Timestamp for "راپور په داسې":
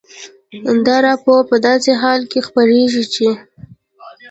1.07-1.91